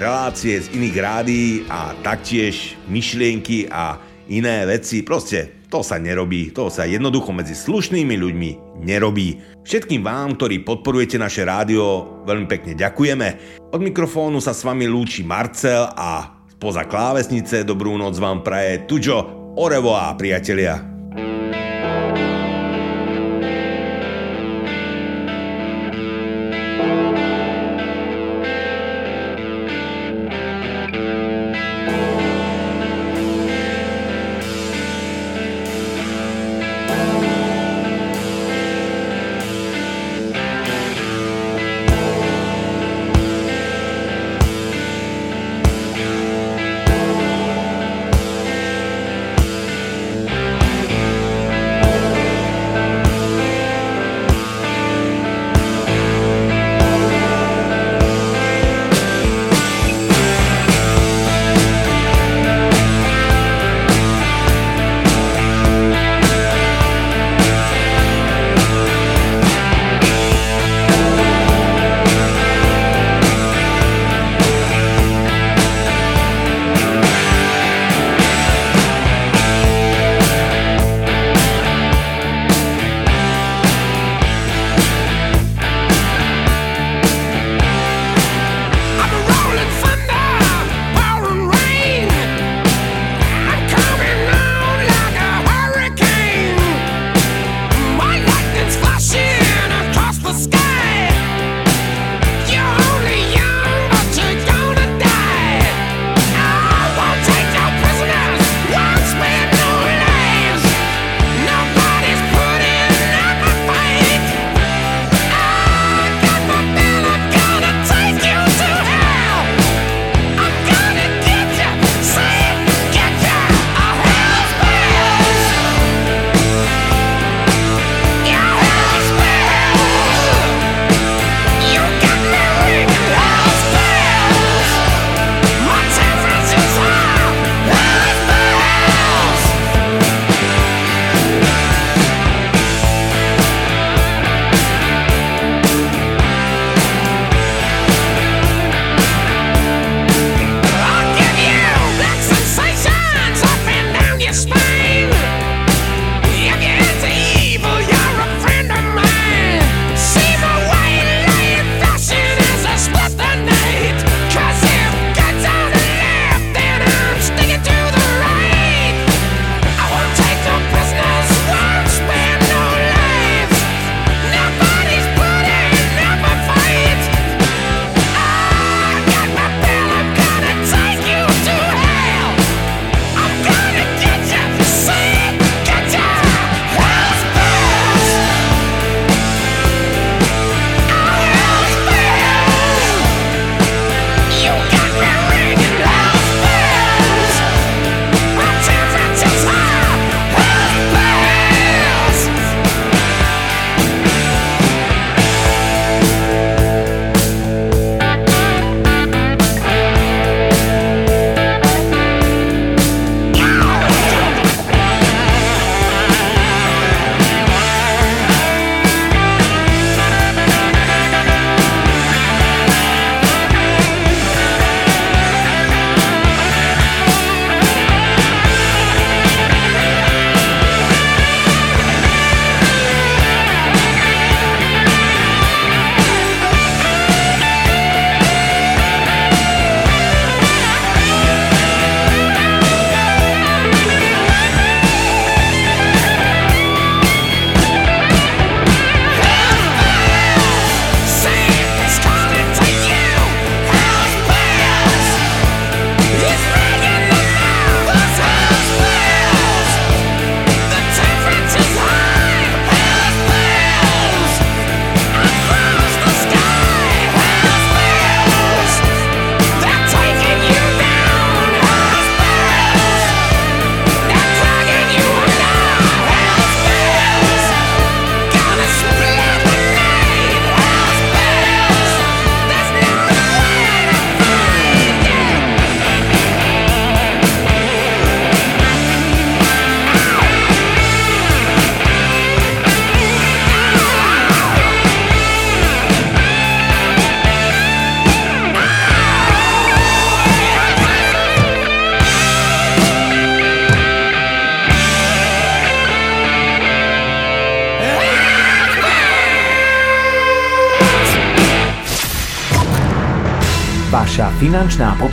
[0.00, 4.00] relácie z iných rádií a taktiež myšlienky a
[4.32, 5.04] iné veci.
[5.04, 8.50] Proste to sa nerobí, to sa jednoducho medzi slušnými ľuďmi
[8.84, 9.40] nerobí.
[9.64, 13.28] Všetkým vám, ktorí podporujete naše rádio, veľmi pekne ďakujeme.
[13.72, 19.40] Od mikrofónu sa s vami lúči Marcel a spoza klávesnice dobrú noc vám praje Tujo.
[19.56, 20.91] Orevo a priatelia.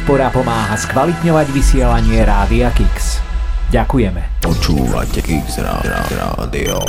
[0.10, 3.22] Podpora pomáha skvalitňovať vysielanie Rádia Kix.
[3.70, 4.42] Ďakujeme.
[4.42, 6.82] Počúvate Kix Rádio.